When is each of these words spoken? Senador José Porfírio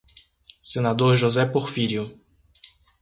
Senador 0.63 1.15
José 1.15 1.45
Porfírio 1.45 2.19